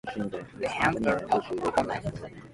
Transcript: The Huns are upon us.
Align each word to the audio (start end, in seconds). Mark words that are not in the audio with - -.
The 0.59 0.67
Huns 0.67 1.05
are 1.05 1.17
upon 1.17 1.91
us. 1.91 2.05